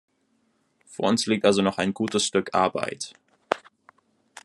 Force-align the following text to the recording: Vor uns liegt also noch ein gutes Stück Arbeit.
Vor 0.87 1.07
uns 1.09 1.27
liegt 1.27 1.45
also 1.45 1.61
noch 1.61 1.77
ein 1.77 1.93
gutes 1.93 2.25
Stück 2.25 2.55
Arbeit. 2.55 3.13